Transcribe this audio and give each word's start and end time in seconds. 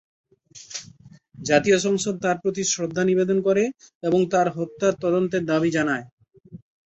জাতীয় 1.41 1.77
সংসদ 1.79 2.15
তার 2.23 2.37
প্রতি 2.43 2.63
শ্রদ্ধা 2.65 3.03
নিবেদন 3.05 3.37
করে 3.47 3.63
এবং 4.03 4.19
তার 4.33 4.47
হত্যার 4.55 4.93
তদন্তের 5.03 5.43
দাবি 5.51 5.69
জানায়। 5.77 6.05